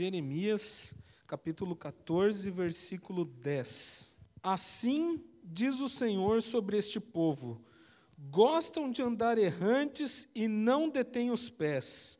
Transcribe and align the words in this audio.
Jeremias, 0.00 0.94
capítulo 1.26 1.76
14, 1.76 2.50
versículo 2.50 3.22
10. 3.22 4.16
Assim 4.42 5.22
diz 5.44 5.78
o 5.82 5.90
Senhor 5.90 6.40
sobre 6.40 6.78
este 6.78 6.98
povo: 6.98 7.62
gostam 8.16 8.90
de 8.90 9.02
andar 9.02 9.36
errantes 9.36 10.26
e 10.34 10.48
não 10.48 10.88
detêm 10.88 11.30
os 11.30 11.50
pés. 11.50 12.18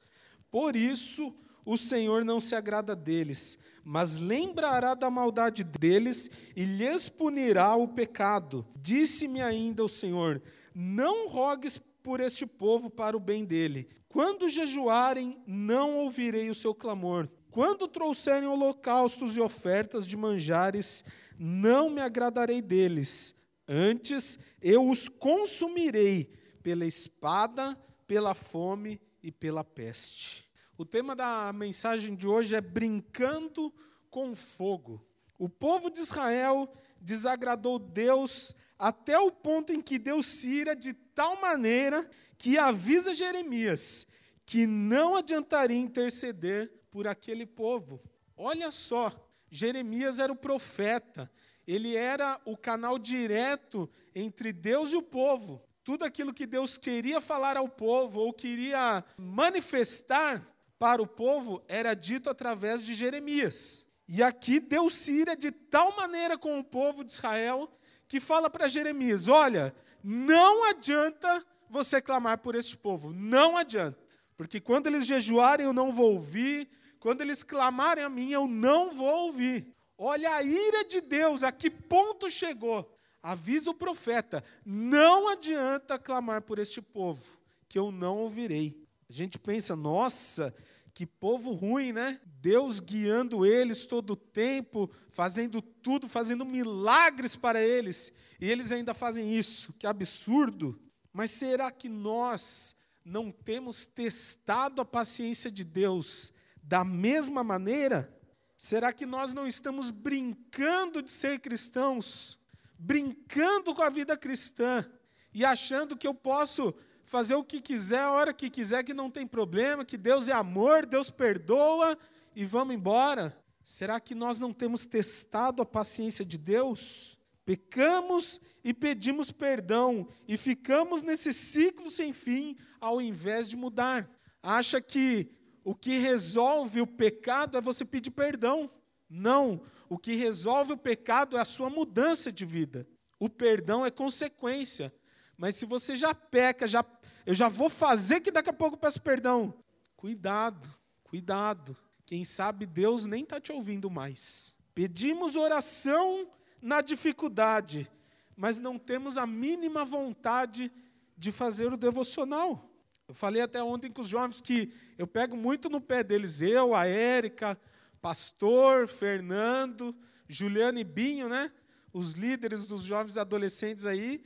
Por 0.50 0.76
isso, 0.76 1.34
o 1.64 1.78
Senhor 1.78 2.22
não 2.22 2.38
se 2.38 2.54
agrada 2.54 2.94
deles, 2.94 3.58
mas 3.82 4.18
lembrará 4.18 4.94
da 4.94 5.08
maldade 5.08 5.64
deles 5.64 6.30
e 6.54 6.66
lhes 6.66 7.08
punirá 7.08 7.74
o 7.76 7.88
pecado. 7.88 8.66
Disse-me 8.76 9.40
ainda 9.40 9.82
o 9.82 9.88
Senhor: 9.88 10.42
Não 10.74 11.26
rogues 11.28 11.80
por 12.02 12.20
este 12.20 12.44
povo 12.44 12.90
para 12.90 13.16
o 13.16 13.20
bem 13.20 13.42
dele. 13.42 13.88
Quando 14.06 14.50
jejuarem, 14.50 15.42
não 15.46 15.96
ouvirei 15.96 16.50
o 16.50 16.54
seu 16.54 16.74
clamor. 16.74 17.26
Quando 17.50 17.88
trouxerem 17.88 18.48
holocaustos 18.48 19.36
e 19.36 19.40
ofertas 19.40 20.06
de 20.06 20.16
manjares, 20.16 21.04
não 21.38 21.90
me 21.90 22.00
agradarei 22.00 22.62
deles. 22.62 23.34
Antes, 23.66 24.38
eu 24.60 24.88
os 24.88 25.08
consumirei 25.08 26.32
pela 26.62 26.86
espada, 26.86 27.76
pela 28.06 28.34
fome 28.34 29.00
e 29.22 29.32
pela 29.32 29.64
peste. 29.64 30.48
O 30.76 30.84
tema 30.84 31.16
da 31.16 31.52
mensagem 31.52 32.14
de 32.14 32.26
hoje 32.26 32.54
é 32.54 32.60
brincando 32.60 33.72
com 34.10 34.34
fogo. 34.34 35.04
O 35.38 35.48
povo 35.48 35.90
de 35.90 36.00
Israel 36.00 36.72
desagradou 37.00 37.78
Deus 37.78 38.54
até 38.78 39.18
o 39.18 39.30
ponto 39.30 39.72
em 39.72 39.80
que 39.80 39.98
Deus 39.98 40.26
se 40.26 40.48
ira 40.48 40.74
de 40.74 40.92
tal 40.92 41.40
maneira 41.40 42.08
que 42.38 42.56
avisa 42.56 43.12
Jeremias 43.12 44.06
que 44.50 44.66
não 44.66 45.14
adiantaria 45.14 45.78
interceder 45.78 46.72
por 46.90 47.06
aquele 47.06 47.46
povo. 47.46 48.00
Olha 48.36 48.70
só, 48.70 49.12
Jeremias 49.50 50.18
era 50.18 50.32
o 50.32 50.36
profeta, 50.36 51.30
ele 51.66 51.96
era 51.96 52.40
o 52.44 52.56
canal 52.56 52.98
direto 52.98 53.88
entre 54.14 54.52
Deus 54.52 54.92
e 54.92 54.96
o 54.96 55.02
povo. 55.02 55.62
Tudo 55.84 56.04
aquilo 56.04 56.34
que 56.34 56.46
Deus 56.46 56.76
queria 56.76 57.20
falar 57.20 57.56
ao 57.56 57.68
povo 57.68 58.20
ou 58.20 58.32
queria 58.32 59.04
manifestar 59.16 60.46
para 60.78 61.02
o 61.02 61.06
povo 61.06 61.62
era 61.68 61.94
dito 61.94 62.30
através 62.30 62.82
de 62.82 62.94
Jeremias. 62.94 63.88
E 64.08 64.22
aqui 64.22 64.58
Deus 64.58 64.94
se 64.94 65.12
ira 65.12 65.36
de 65.36 65.50
tal 65.52 65.94
maneira 65.96 66.36
com 66.36 66.58
o 66.58 66.64
povo 66.64 67.04
de 67.04 67.12
Israel 67.12 67.70
que 68.08 68.18
fala 68.18 68.50
para 68.50 68.66
Jeremias: 68.66 69.28
Olha, 69.28 69.74
não 70.02 70.68
adianta 70.68 71.46
você 71.68 72.00
clamar 72.00 72.38
por 72.38 72.56
este 72.56 72.76
povo, 72.76 73.12
não 73.12 73.56
adianta, 73.56 73.96
porque 74.36 74.60
quando 74.60 74.88
eles 74.88 75.06
jejuarem 75.06 75.66
eu 75.66 75.72
não 75.72 75.92
vou 75.92 76.14
ouvir, 76.14 76.68
quando 77.00 77.22
eles 77.22 77.42
clamarem 77.42 78.04
a 78.04 78.08
mim 78.08 78.30
eu 78.30 78.46
não 78.46 78.90
vou 78.90 79.26
ouvir. 79.26 79.74
Olha 79.96 80.34
a 80.34 80.42
ira 80.42 80.84
de 80.84 81.00
Deus, 81.00 81.42
a 81.42 81.50
que 81.50 81.70
ponto 81.70 82.30
chegou. 82.30 82.94
Avisa 83.22 83.70
o 83.70 83.74
profeta: 83.74 84.44
não 84.64 85.28
adianta 85.28 85.98
clamar 85.98 86.42
por 86.42 86.58
este 86.58 86.80
povo, 86.80 87.38
que 87.68 87.78
eu 87.78 87.90
não 87.90 88.18
ouvirei. 88.18 88.86
A 89.08 89.12
gente 89.12 89.38
pensa, 89.38 89.74
nossa, 89.74 90.54
que 90.94 91.04
povo 91.04 91.52
ruim, 91.52 91.92
né? 91.92 92.20
Deus 92.24 92.78
guiando 92.78 93.44
eles 93.44 93.86
todo 93.86 94.10
o 94.10 94.16
tempo, 94.16 94.90
fazendo 95.08 95.60
tudo, 95.60 96.08
fazendo 96.08 96.44
milagres 96.44 97.34
para 97.34 97.62
eles, 97.62 98.12
e 98.40 98.48
eles 98.48 98.70
ainda 98.70 98.94
fazem 98.94 99.36
isso. 99.36 99.72
Que 99.78 99.86
absurdo! 99.86 100.80
Mas 101.12 101.30
será 101.32 101.70
que 101.70 101.88
nós 101.88 102.76
não 103.04 103.32
temos 103.32 103.84
testado 103.84 104.80
a 104.80 104.84
paciência 104.84 105.50
de 105.50 105.64
Deus 105.64 106.32
da 106.62 106.84
mesma 106.84 107.42
maneira? 107.42 108.12
Será 108.56 108.92
que 108.92 109.06
nós 109.06 109.32
não 109.32 109.46
estamos 109.46 109.90
brincando 109.90 111.02
de 111.02 111.10
ser 111.10 111.40
cristãos, 111.40 112.38
brincando 112.78 113.74
com 113.74 113.82
a 113.82 113.88
vida 113.88 114.16
cristã 114.16 114.84
e 115.32 115.44
achando 115.44 115.96
que 115.96 116.06
eu 116.06 116.14
posso 116.14 116.74
fazer 117.04 117.34
o 117.34 117.42
que 117.42 117.60
quiser, 117.60 118.00
a 118.00 118.10
hora 118.10 118.34
que 118.34 118.50
quiser, 118.50 118.84
que 118.84 118.94
não 118.94 119.10
tem 119.10 119.26
problema, 119.26 119.84
que 119.84 119.96
Deus 119.96 120.28
é 120.28 120.32
amor, 120.32 120.86
Deus 120.86 121.10
perdoa 121.10 121.98
e 122.36 122.44
vamos 122.44 122.74
embora? 122.74 123.36
Será 123.64 123.98
que 123.98 124.14
nós 124.14 124.38
não 124.38 124.52
temos 124.52 124.86
testado 124.86 125.62
a 125.62 125.66
paciência 125.66 126.24
de 126.24 126.36
Deus? 126.36 127.18
Pecamos 127.44 128.40
e 128.62 128.74
pedimos 128.74 129.32
perdão 129.32 130.06
e 130.28 130.36
ficamos 130.36 131.02
nesse 131.02 131.32
ciclo 131.32 131.90
sem 131.90 132.12
fim 132.12 132.56
ao 132.80 133.00
invés 133.00 133.48
de 133.48 133.56
mudar. 133.56 134.08
Acha 134.42 134.80
que 134.80 135.30
o 135.70 135.74
que 135.76 135.98
resolve 135.98 136.80
o 136.80 136.86
pecado 136.86 137.56
é 137.56 137.60
você 137.60 137.84
pedir 137.84 138.10
perdão. 138.10 138.68
Não, 139.08 139.62
o 139.88 139.96
que 139.96 140.16
resolve 140.16 140.72
o 140.72 140.76
pecado 140.76 141.36
é 141.36 141.40
a 141.40 141.44
sua 141.44 141.70
mudança 141.70 142.32
de 142.32 142.44
vida. 142.44 142.88
O 143.20 143.30
perdão 143.30 143.86
é 143.86 143.90
consequência. 143.90 144.92
Mas 145.36 145.54
se 145.54 145.64
você 145.64 145.94
já 145.94 146.12
peca, 146.12 146.66
já 146.66 146.84
eu 147.24 147.36
já 147.36 147.46
vou 147.46 147.70
fazer 147.70 148.20
que 148.20 148.32
daqui 148.32 148.50
a 148.50 148.52
pouco 148.52 148.74
eu 148.74 148.80
peço 148.80 149.00
perdão. 149.00 149.62
Cuidado, 149.94 150.68
cuidado. 151.04 151.76
Quem 152.04 152.24
sabe 152.24 152.66
Deus 152.66 153.06
nem 153.06 153.22
está 153.22 153.40
te 153.40 153.52
ouvindo 153.52 153.88
mais. 153.88 154.56
Pedimos 154.74 155.36
oração 155.36 156.32
na 156.60 156.80
dificuldade, 156.80 157.88
mas 158.36 158.58
não 158.58 158.76
temos 158.76 159.16
a 159.16 159.24
mínima 159.24 159.84
vontade 159.84 160.72
de 161.16 161.30
fazer 161.30 161.72
o 161.72 161.76
devocional. 161.76 162.69
Eu 163.10 163.14
falei 163.14 163.42
até 163.42 163.62
ontem 163.62 163.90
com 163.90 164.00
os 164.00 164.08
jovens 164.08 164.40
que 164.40 164.72
eu 164.96 165.06
pego 165.06 165.36
muito 165.36 165.68
no 165.68 165.80
pé 165.80 166.02
deles, 166.02 166.40
eu, 166.40 166.74
a 166.74 166.86
Érica, 166.86 167.58
pastor, 168.00 168.88
Fernando, 168.88 169.94
Juliano 170.28 170.78
e 170.78 170.84
Binho, 170.84 171.28
né? 171.28 171.52
Os 171.92 172.12
líderes 172.12 172.66
dos 172.66 172.82
jovens 172.82 173.16
adolescentes 173.16 173.84
aí, 173.84 174.22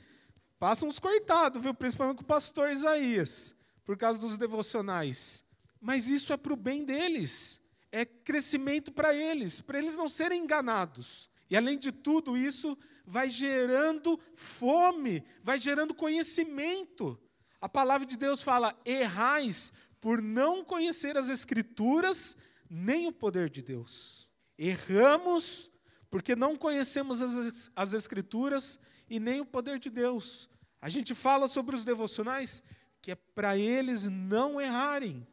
Passa 0.59 0.85
uns 0.85 0.99
cortados, 0.99 1.61
viu? 1.61 1.73
Principalmente 1.73 2.17
com 2.17 2.23
o 2.23 2.27
pastor 2.27 2.71
Isaías, 2.71 3.55
por 3.83 3.97
causa 3.97 4.17
dos 4.17 4.37
devocionais. 4.37 5.45
Mas 5.81 6.07
isso 6.07 6.31
é 6.31 6.37
para 6.37 6.53
o 6.53 6.57
bem 6.57 6.83
deles. 6.83 7.61
É 7.91 8.05
crescimento 8.05 8.91
para 8.91 9.13
eles, 9.13 9.61
para 9.61 9.77
eles 9.77 9.97
não 9.97 10.09
serem 10.09 10.43
enganados. 10.43 11.29
E 11.49 11.55
além 11.55 11.77
de 11.77 11.91
tudo 11.91 12.37
isso, 12.37 12.77
vai 13.05 13.29
gerando 13.29 14.19
fome, 14.33 15.23
vai 15.43 15.57
gerando 15.57 15.93
conhecimento. 15.93 17.19
A 17.61 17.69
palavra 17.69 18.05
de 18.05 18.17
Deus 18.17 18.41
fala: 18.41 18.77
errais 18.85 19.73
por 19.99 20.21
não 20.21 20.63
conhecer 20.63 21.17
as 21.17 21.29
Escrituras 21.29 22.37
nem 22.69 23.07
o 23.07 23.11
poder 23.11 23.49
de 23.49 23.61
Deus. 23.61 24.29
Erramos 24.57 25.71
porque 26.09 26.35
não 26.35 26.55
conhecemos 26.55 27.21
as, 27.21 27.71
as 27.75 27.93
Escrituras 27.93 28.79
e 29.09 29.19
nem 29.19 29.41
o 29.41 29.45
poder 29.45 29.79
de 29.79 29.89
Deus. 29.89 30.49
A 30.81 30.89
gente 30.89 31.15
fala 31.15 31.47
sobre 31.47 31.75
os 31.75 31.83
devocionais 31.83 32.63
que 33.01 33.11
é 33.11 33.15
para 33.15 33.57
eles 33.57 34.09
não 34.09 34.59
errarem. 34.59 35.27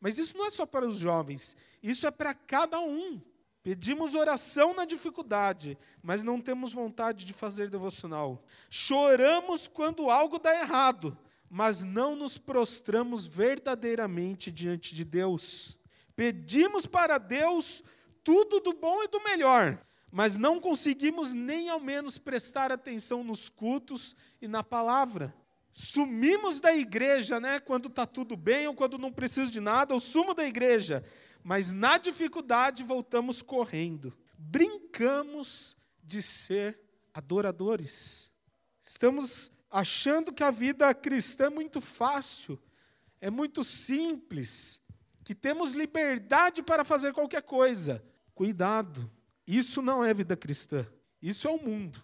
Mas 0.00 0.18
isso 0.18 0.36
não 0.36 0.46
é 0.46 0.50
só 0.50 0.64
para 0.64 0.86
os 0.86 0.96
jovens, 0.96 1.56
isso 1.82 2.06
é 2.06 2.10
para 2.10 2.32
cada 2.32 2.80
um. 2.80 3.20
Pedimos 3.62 4.14
oração 4.14 4.72
na 4.72 4.84
dificuldade, 4.84 5.76
mas 6.02 6.22
não 6.22 6.40
temos 6.40 6.72
vontade 6.72 7.24
de 7.24 7.34
fazer 7.34 7.68
devocional. 7.68 8.42
Choramos 8.70 9.68
quando 9.68 10.08
algo 10.08 10.38
dá 10.38 10.54
errado, 10.54 11.18
mas 11.50 11.84
não 11.84 12.14
nos 12.14 12.36
prostramos 12.36 13.26
verdadeiramente 13.26 14.50
diante 14.50 14.94
de 14.94 15.04
Deus. 15.04 15.78
Pedimos 16.14 16.86
para 16.86 17.18
Deus 17.18 17.82
tudo 18.22 18.60
do 18.60 18.72
bom 18.72 19.02
e 19.02 19.08
do 19.08 19.22
melhor, 19.22 19.80
mas 20.10 20.36
não 20.36 20.60
conseguimos 20.60 21.32
nem 21.32 21.68
ao 21.68 21.80
menos 21.80 22.18
prestar 22.18 22.70
atenção 22.70 23.24
nos 23.24 23.48
cultos 23.48 24.14
e 24.40 24.48
na 24.48 24.62
palavra. 24.62 25.34
Sumimos 25.72 26.60
da 26.60 26.74
igreja, 26.74 27.38
né, 27.38 27.60
quando 27.60 27.88
está 27.88 28.04
tudo 28.04 28.36
bem 28.36 28.66
ou 28.66 28.74
quando 28.74 28.98
não 28.98 29.12
preciso 29.12 29.52
de 29.52 29.60
nada, 29.60 29.94
eu 29.94 30.00
sumo 30.00 30.34
da 30.34 30.44
igreja, 30.44 31.04
mas 31.42 31.70
na 31.72 31.98
dificuldade 31.98 32.82
voltamos 32.82 33.42
correndo. 33.42 34.12
Brincamos 34.36 35.76
de 36.02 36.20
ser 36.20 36.80
adoradores. 37.14 38.32
Estamos 38.82 39.52
achando 39.70 40.32
que 40.32 40.42
a 40.42 40.50
vida 40.50 40.92
cristã 40.94 41.46
é 41.46 41.50
muito 41.50 41.80
fácil, 41.80 42.58
é 43.20 43.30
muito 43.30 43.62
simples, 43.64 44.80
que 45.24 45.34
temos 45.34 45.72
liberdade 45.72 46.62
para 46.62 46.84
fazer 46.84 47.12
qualquer 47.12 47.42
coisa. 47.42 48.02
Cuidado, 48.34 49.10
isso 49.46 49.82
não 49.82 50.04
é 50.04 50.14
vida 50.14 50.36
cristã. 50.36 50.86
Isso 51.20 51.48
é 51.48 51.50
o 51.50 51.58
mundo. 51.58 52.02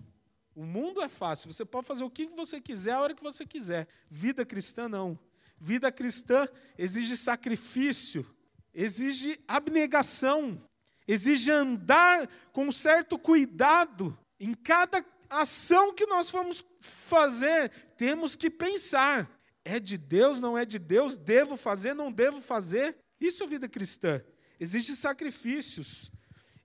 O 0.54 0.64
mundo 0.64 1.00
é 1.00 1.08
fácil. 1.08 1.52
Você 1.52 1.64
pode 1.64 1.86
fazer 1.86 2.04
o 2.04 2.10
que 2.10 2.26
você 2.26 2.60
quiser, 2.60 2.92
a 2.92 3.00
hora 3.00 3.14
que 3.14 3.22
você 3.22 3.46
quiser. 3.46 3.88
Vida 4.10 4.44
cristã, 4.44 4.88
não. 4.88 5.18
Vida 5.58 5.90
cristã 5.90 6.46
exige 6.76 7.16
sacrifício, 7.16 8.26
exige 8.74 9.40
abnegação, 9.48 10.60
exige 11.06 11.50
andar 11.50 12.28
com 12.52 12.70
certo 12.70 13.18
cuidado. 13.18 14.18
Em 14.38 14.52
cada 14.52 15.02
ação 15.40 15.94
que 15.94 16.06
nós 16.06 16.30
vamos 16.30 16.64
fazer, 16.80 17.70
temos 17.96 18.36
que 18.36 18.50
pensar: 18.50 19.30
é 19.64 19.80
de 19.80 19.96
Deus, 19.96 20.40
não 20.40 20.56
é 20.56 20.64
de 20.64 20.78
Deus? 20.78 21.16
Devo 21.16 21.56
fazer, 21.56 21.94
não 21.94 22.12
devo 22.12 22.40
fazer? 22.40 22.96
Isso 23.20 23.42
é 23.42 23.46
vida 23.46 23.68
cristã. 23.68 24.22
existem 24.60 24.94
sacrifícios. 24.94 26.12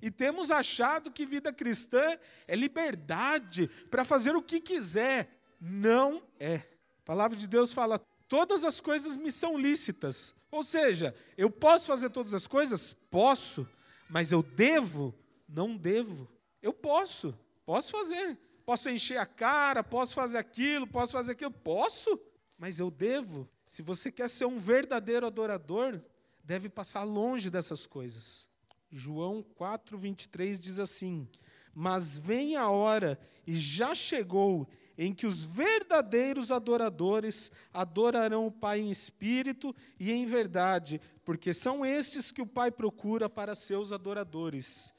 E 0.01 0.09
temos 0.09 0.49
achado 0.49 1.11
que 1.11 1.25
vida 1.25 1.51
cristã 1.51 2.17
é 2.47 2.55
liberdade 2.55 3.69
para 3.91 4.05
fazer 4.05 4.35
o 4.35 4.41
que 4.41 4.61
quiser. 4.61 5.29
Não 5.59 6.23
é. 6.39 6.55
A 6.55 7.05
palavra 7.05 7.37
de 7.37 7.47
Deus 7.47 7.73
fala: 7.73 7.99
todas 8.27 8.63
as 8.63 8.79
coisas 8.79 9.17
me 9.17 9.31
são 9.31 9.57
lícitas. 9.57 10.33
Ou 10.51 10.63
seja, 10.63 11.13
eu 11.37 11.49
posso 11.49 11.87
fazer 11.87 12.09
todas 12.09 12.33
as 12.33 12.47
coisas? 12.47 12.93
Posso. 13.09 13.67
Mas 14.09 14.31
eu 14.31 14.41
devo? 14.41 15.13
Não 15.47 15.75
devo. 15.75 16.29
Eu 16.61 16.73
posso. 16.73 17.37
Posso 17.65 17.91
fazer. 17.91 18.37
Posso 18.69 18.87
encher 18.87 19.17
a 19.17 19.25
cara, 19.25 19.83
posso 19.83 20.13
fazer 20.13 20.37
aquilo, 20.37 20.85
posso 20.85 21.13
fazer 21.13 21.31
aquilo. 21.31 21.49
Posso. 21.49 22.19
Mas 22.55 22.79
eu 22.79 22.91
devo. 22.91 23.49
Se 23.65 23.81
você 23.81 24.11
quer 24.11 24.29
ser 24.29 24.45
um 24.45 24.59
verdadeiro 24.59 25.25
adorador, 25.25 25.99
deve 26.43 26.69
passar 26.69 27.01
longe 27.01 27.49
dessas 27.49 27.87
coisas. 27.87 28.47
João 28.91 29.41
4, 29.41 29.97
23 29.97 30.59
diz 30.59 30.77
assim: 30.77 31.27
Mas 31.73 32.15
vem 32.15 32.57
a 32.57 32.69
hora, 32.69 33.19
e 33.47 33.57
já 33.57 33.95
chegou, 33.95 34.69
em 34.95 35.15
que 35.15 35.25
os 35.25 35.43
verdadeiros 35.43 36.51
adoradores 36.51 37.51
adorarão 37.73 38.45
o 38.45 38.51
Pai 38.51 38.81
em 38.81 38.91
espírito 38.91 39.75
e 39.99 40.11
em 40.11 40.27
verdade, 40.27 41.01
porque 41.25 41.55
são 41.55 41.83
estes 41.83 42.31
que 42.31 42.43
o 42.43 42.45
Pai 42.45 42.69
procura 42.69 43.27
para 43.27 43.55
seus 43.55 43.91
adoradores. 43.91 44.93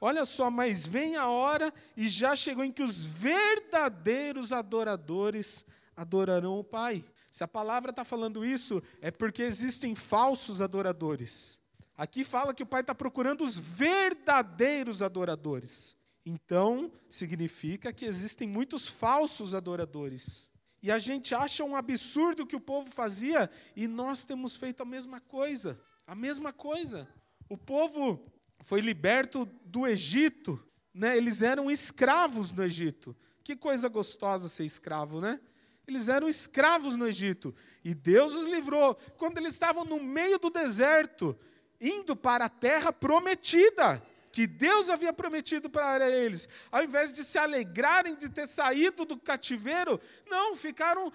Olha 0.00 0.24
só, 0.24 0.50
mas 0.50 0.86
vem 0.86 1.16
a 1.16 1.28
hora 1.28 1.72
e 1.96 2.08
já 2.08 2.36
chegou 2.36 2.64
em 2.64 2.72
que 2.72 2.82
os 2.82 3.04
verdadeiros 3.04 4.52
adoradores 4.52 5.64
adorarão 5.96 6.58
o 6.58 6.64
Pai. 6.64 7.04
Se 7.30 7.42
a 7.42 7.48
palavra 7.48 7.90
está 7.90 8.04
falando 8.04 8.44
isso, 8.44 8.82
é 9.00 9.10
porque 9.10 9.42
existem 9.42 9.94
falsos 9.94 10.60
adoradores. 10.60 11.60
Aqui 11.96 12.24
fala 12.24 12.52
que 12.52 12.62
o 12.62 12.66
Pai 12.66 12.82
está 12.82 12.94
procurando 12.94 13.42
os 13.42 13.58
verdadeiros 13.58 15.00
adoradores. 15.00 15.96
Então, 16.24 16.92
significa 17.08 17.92
que 17.92 18.04
existem 18.04 18.48
muitos 18.48 18.86
falsos 18.86 19.54
adoradores. 19.54 20.52
E 20.82 20.90
a 20.90 20.98
gente 20.98 21.34
acha 21.34 21.64
um 21.64 21.74
absurdo 21.74 22.42
o 22.42 22.46
que 22.46 22.56
o 22.56 22.60
povo 22.60 22.90
fazia 22.90 23.50
e 23.74 23.88
nós 23.88 24.24
temos 24.24 24.56
feito 24.56 24.82
a 24.82 24.86
mesma 24.86 25.20
coisa. 25.20 25.80
A 26.06 26.14
mesma 26.14 26.52
coisa. 26.52 27.08
O 27.48 27.56
povo 27.56 28.24
foi 28.60 28.80
liberto 28.80 29.48
do 29.64 29.86
Egito, 29.86 30.62
né? 30.92 31.16
Eles 31.16 31.42
eram 31.42 31.70
escravos 31.70 32.52
no 32.52 32.64
Egito. 32.64 33.16
Que 33.44 33.54
coisa 33.54 33.88
gostosa 33.88 34.48
ser 34.48 34.64
escravo, 34.64 35.20
né? 35.20 35.40
Eles 35.86 36.08
eram 36.08 36.28
escravos 36.28 36.96
no 36.96 37.06
Egito 37.06 37.54
e 37.84 37.94
Deus 37.94 38.34
os 38.34 38.46
livrou. 38.46 38.96
Quando 39.16 39.38
eles 39.38 39.52
estavam 39.52 39.84
no 39.84 40.02
meio 40.02 40.38
do 40.38 40.50
deserto, 40.50 41.38
indo 41.80 42.16
para 42.16 42.46
a 42.46 42.48
terra 42.48 42.92
prometida, 42.92 44.02
que 44.32 44.46
Deus 44.46 44.90
havia 44.90 45.12
prometido 45.12 45.70
para 45.70 46.10
eles. 46.10 46.48
Ao 46.70 46.82
invés 46.82 47.12
de 47.12 47.22
se 47.22 47.38
alegrarem 47.38 48.16
de 48.16 48.28
ter 48.28 48.46
saído 48.48 49.04
do 49.04 49.16
cativeiro, 49.18 50.00
não, 50.28 50.56
ficaram. 50.56 51.12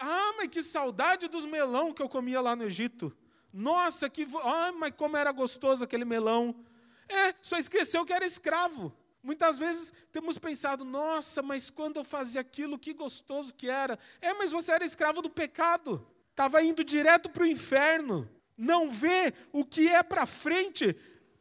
Ah, 0.00 0.34
mas 0.36 0.48
que 0.48 0.62
saudade 0.62 1.28
dos 1.28 1.44
melão 1.44 1.92
que 1.92 2.00
eu 2.00 2.08
comia 2.08 2.40
lá 2.40 2.54
no 2.54 2.64
Egito. 2.64 3.14
Nossa, 3.52 4.08
que. 4.08 4.24
Ah, 4.44 4.72
mas 4.72 4.94
como 4.96 5.16
era 5.16 5.32
gostoso 5.32 5.84
aquele 5.84 6.04
melão. 6.04 6.54
É, 7.08 7.34
só 7.42 7.56
esqueceu 7.58 8.04
que 8.04 8.12
era 8.12 8.24
escravo. 8.24 8.92
Muitas 9.22 9.58
vezes 9.58 9.92
temos 10.10 10.38
pensado, 10.38 10.84
nossa, 10.84 11.42
mas 11.42 11.70
quando 11.70 11.98
eu 11.98 12.04
fazia 12.04 12.40
aquilo, 12.40 12.78
que 12.78 12.92
gostoso 12.92 13.54
que 13.54 13.68
era. 13.68 13.98
É, 14.20 14.34
mas 14.34 14.52
você 14.52 14.72
era 14.72 14.84
escravo 14.84 15.22
do 15.22 15.30
pecado. 15.30 16.06
Estava 16.30 16.62
indo 16.62 16.82
direto 16.82 17.28
para 17.28 17.42
o 17.42 17.46
inferno 17.46 18.28
não 18.56 18.90
vê 18.90 19.34
o 19.52 19.64
que 19.64 19.88
é 19.88 20.02
para 20.02 20.26
frente, 20.26 20.96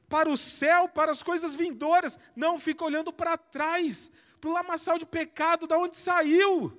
para 0.10 0.30
o 0.30 0.36
céu, 0.36 0.90
para 0.90 1.12
as 1.12 1.22
coisas 1.22 1.56
vindouras, 1.56 2.18
não 2.36 2.60
fica 2.60 2.84
olhando 2.84 3.14
para 3.14 3.38
trás, 3.38 4.12
para 4.40 4.50
o 4.50 4.54
lamaçal 4.54 4.98
de 4.98 5.06
pecado, 5.06 5.68
da 5.68 5.78
onde 5.78 5.98
saiu. 5.98 6.78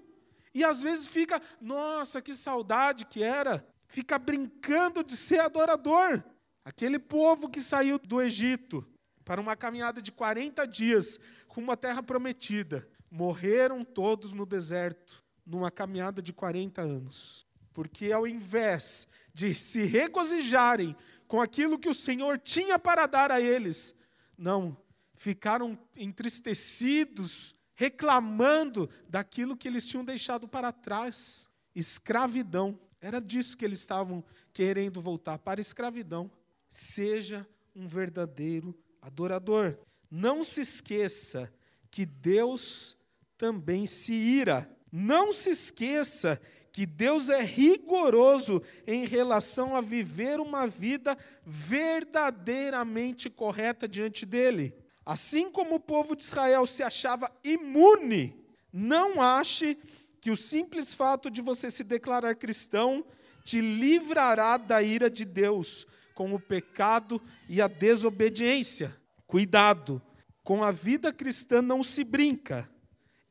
E 0.54 0.64
às 0.64 0.82
vezes 0.82 1.06
fica, 1.06 1.40
nossa, 1.60 2.20
que 2.20 2.34
saudade 2.34 3.06
que 3.06 3.22
era, 3.22 3.66
fica 3.86 4.18
brincando 4.18 5.02
de 5.02 5.16
ser 5.16 5.40
adorador. 5.40 6.22
Aquele 6.64 6.98
povo 6.98 7.48
que 7.48 7.60
saiu 7.60 7.98
do 7.98 8.20
Egito 8.20 8.86
para 9.24 9.40
uma 9.40 9.56
caminhada 9.56 10.00
de 10.00 10.12
40 10.12 10.66
dias 10.66 11.18
com 11.48 11.60
uma 11.60 11.76
terra 11.76 12.02
prometida, 12.02 12.88
morreram 13.10 13.84
todos 13.84 14.32
no 14.32 14.46
deserto, 14.46 15.22
numa 15.44 15.70
caminhada 15.70 16.22
de 16.22 16.32
40 16.32 16.80
anos. 16.80 17.46
Porque 17.74 18.12
ao 18.12 18.26
invés 18.26 19.08
de 19.34 19.54
se 19.54 19.84
regozijarem 19.84 20.96
com 21.26 21.40
aquilo 21.40 21.78
que 21.78 21.88
o 21.88 21.94
Senhor 21.94 22.38
tinha 22.38 22.78
para 22.78 23.06
dar 23.06 23.30
a 23.30 23.40
eles. 23.40 23.94
Não, 24.36 24.76
ficaram 25.14 25.78
entristecidos, 25.96 27.54
reclamando 27.74 28.88
daquilo 29.08 29.56
que 29.56 29.66
eles 29.66 29.86
tinham 29.86 30.04
deixado 30.04 30.46
para 30.46 30.72
trás. 30.72 31.50
Escravidão. 31.74 32.78
Era 33.00 33.20
disso 33.20 33.56
que 33.56 33.64
eles 33.64 33.80
estavam 33.80 34.22
querendo 34.52 35.00
voltar 35.00 35.38
para 35.38 35.60
escravidão. 35.60 36.30
Seja 36.72 37.46
um 37.76 37.86
verdadeiro 37.86 38.74
adorador. 39.02 39.76
Não 40.10 40.42
se 40.42 40.62
esqueça 40.62 41.52
que 41.90 42.06
Deus 42.06 42.96
também 43.36 43.86
se 43.86 44.14
ira. 44.14 44.74
Não 44.90 45.34
se 45.34 45.50
esqueça 45.50 46.40
que 46.72 46.86
Deus 46.86 47.28
é 47.28 47.42
rigoroso 47.42 48.62
em 48.86 49.04
relação 49.04 49.76
a 49.76 49.82
viver 49.82 50.40
uma 50.40 50.66
vida 50.66 51.14
verdadeiramente 51.44 53.28
correta 53.28 53.86
diante 53.86 54.24
dele. 54.24 54.74
Assim 55.04 55.50
como 55.50 55.74
o 55.74 55.80
povo 55.80 56.16
de 56.16 56.22
Israel 56.22 56.64
se 56.64 56.82
achava 56.82 57.30
imune, 57.44 58.34
não 58.72 59.20
ache 59.20 59.78
que 60.22 60.30
o 60.30 60.36
simples 60.38 60.94
fato 60.94 61.30
de 61.30 61.42
você 61.42 61.70
se 61.70 61.84
declarar 61.84 62.34
cristão 62.34 63.04
te 63.44 63.60
livrará 63.60 64.56
da 64.56 64.82
ira 64.82 65.10
de 65.10 65.26
Deus 65.26 65.86
com 66.14 66.34
o 66.34 66.40
pecado 66.40 67.20
e 67.48 67.60
a 67.60 67.68
desobediência. 67.68 68.96
Cuidado, 69.26 70.00
com 70.42 70.62
a 70.62 70.70
vida 70.70 71.12
cristã 71.12 71.62
não 71.62 71.82
se 71.82 72.04
brinca, 72.04 72.68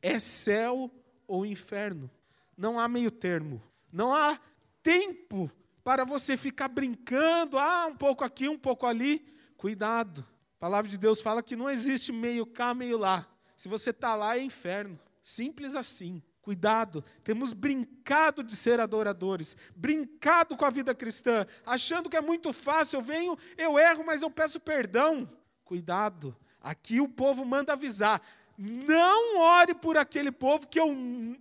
é 0.01 0.17
céu 0.17 0.89
ou 1.27 1.45
inferno. 1.45 2.09
Não 2.57 2.79
há 2.79 2.87
meio 2.87 3.11
termo. 3.11 3.61
Não 3.91 4.13
há 4.13 4.39
tempo 4.81 5.51
para 5.83 6.03
você 6.05 6.37
ficar 6.37 6.67
brincando, 6.67 7.57
ah, 7.57 7.87
um 7.87 7.95
pouco 7.95 8.23
aqui, 8.23 8.47
um 8.47 8.57
pouco 8.57 8.85
ali. 8.85 9.25
Cuidado. 9.57 10.25
A 10.57 10.59
palavra 10.59 10.89
de 10.89 10.97
Deus 10.97 11.21
fala 11.21 11.43
que 11.43 11.55
não 11.55 11.69
existe 11.69 12.11
meio 12.11 12.45
cá, 12.45 12.73
meio 12.73 12.97
lá. 12.97 13.27
Se 13.57 13.67
você 13.67 13.89
está 13.89 14.15
lá, 14.15 14.37
é 14.37 14.41
inferno. 14.41 14.99
Simples 15.23 15.75
assim. 15.75 16.21
Cuidado, 16.41 17.03
temos 17.23 17.53
brincado 17.53 18.43
de 18.43 18.55
ser 18.55 18.79
adoradores, 18.79 19.55
brincado 19.75 20.57
com 20.57 20.65
a 20.65 20.71
vida 20.71 20.95
cristã, 20.95 21.45
achando 21.63 22.09
que 22.09 22.17
é 22.17 22.21
muito 22.21 22.51
fácil. 22.51 22.97
Eu 22.97 23.03
venho, 23.03 23.37
eu 23.55 23.77
erro, 23.77 24.03
mas 24.03 24.23
eu 24.23 24.31
peço 24.31 24.59
perdão. 24.59 25.29
Cuidado, 25.63 26.35
aqui 26.59 26.99
o 26.99 27.07
povo 27.07 27.45
manda 27.45 27.73
avisar: 27.73 28.19
não 28.57 29.37
ore 29.39 29.75
por 29.75 29.97
aquele 29.97 30.31
povo 30.31 30.67
que 30.67 30.79
eu 30.79 30.95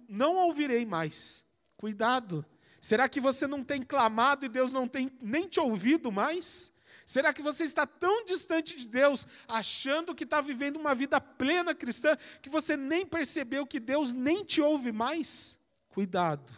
não 0.07 0.37
ouvirei 0.37 0.85
mais. 0.85 1.47
Cuidado. 1.79 2.45
Será 2.79 3.09
que 3.09 3.21
você 3.21 3.47
não 3.47 3.65
tem 3.65 3.83
clamado 3.83 4.45
e 4.45 4.51
Deus 4.51 4.71
não 4.71 4.87
tem 4.87 5.11
nem 5.21 5.49
te 5.49 5.59
ouvido 5.61 6.13
mais? 6.13 6.75
Será 7.11 7.33
que 7.33 7.43
você 7.43 7.65
está 7.65 7.85
tão 7.85 8.25
distante 8.25 8.77
de 8.77 8.87
Deus, 8.87 9.27
achando 9.49 10.15
que 10.15 10.23
está 10.23 10.41
vivendo 10.41 10.77
uma 10.77 10.95
vida 10.95 11.21
plena 11.21 11.75
cristã, 11.75 12.17
que 12.41 12.49
você 12.49 12.77
nem 12.77 13.05
percebeu 13.05 13.67
que 13.67 13.81
Deus 13.81 14.13
nem 14.13 14.45
te 14.45 14.61
ouve 14.61 14.93
mais? 14.93 15.59
Cuidado. 15.89 16.53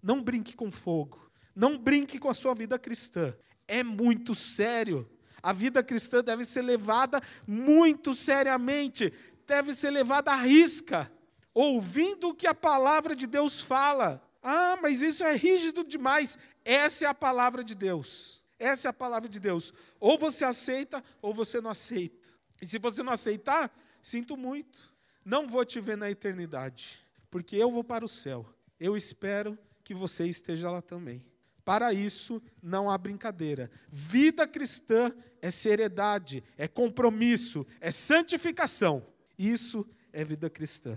Não 0.00 0.22
brinque 0.22 0.54
com 0.54 0.70
fogo. 0.70 1.28
Não 1.56 1.76
brinque 1.76 2.20
com 2.20 2.30
a 2.30 2.34
sua 2.34 2.54
vida 2.54 2.78
cristã. 2.78 3.36
É 3.66 3.82
muito 3.82 4.32
sério. 4.32 5.10
A 5.42 5.52
vida 5.52 5.82
cristã 5.82 6.22
deve 6.22 6.44
ser 6.44 6.62
levada 6.62 7.20
muito 7.44 8.14
seriamente 8.14 9.12
deve 9.44 9.72
ser 9.72 9.90
levada 9.90 10.30
à 10.30 10.36
risca, 10.36 11.10
ouvindo 11.52 12.28
o 12.28 12.34
que 12.34 12.46
a 12.46 12.54
palavra 12.54 13.16
de 13.16 13.26
Deus 13.26 13.60
fala. 13.60 14.22
Ah, 14.40 14.78
mas 14.80 15.02
isso 15.02 15.24
é 15.24 15.34
rígido 15.34 15.82
demais. 15.82 16.38
Essa 16.64 17.06
é 17.06 17.08
a 17.08 17.14
palavra 17.14 17.64
de 17.64 17.74
Deus. 17.74 18.45
Essa 18.58 18.88
é 18.88 18.90
a 18.90 18.92
palavra 18.92 19.28
de 19.28 19.38
Deus. 19.38 19.72
Ou 20.00 20.18
você 20.18 20.44
aceita, 20.44 21.02
ou 21.20 21.34
você 21.34 21.60
não 21.60 21.70
aceita. 21.70 22.28
E 22.60 22.66
se 22.66 22.78
você 22.78 23.02
não 23.02 23.12
aceitar, 23.12 23.74
sinto 24.02 24.36
muito. 24.36 24.94
Não 25.24 25.46
vou 25.46 25.64
te 25.64 25.80
ver 25.80 25.96
na 25.96 26.10
eternidade, 26.10 27.04
porque 27.30 27.56
eu 27.56 27.70
vou 27.70 27.82
para 27.82 28.04
o 28.04 28.08
céu. 28.08 28.48
Eu 28.78 28.96
espero 28.96 29.58
que 29.82 29.92
você 29.92 30.24
esteja 30.26 30.70
lá 30.70 30.80
também. 30.80 31.24
Para 31.64 31.92
isso, 31.92 32.40
não 32.62 32.88
há 32.88 32.96
brincadeira. 32.96 33.68
Vida 33.88 34.46
cristã 34.46 35.12
é 35.42 35.50
seriedade, 35.50 36.44
é 36.56 36.68
compromisso, 36.68 37.66
é 37.80 37.90
santificação. 37.90 39.04
Isso 39.36 39.84
é 40.12 40.24
vida 40.24 40.48
cristã. 40.48 40.96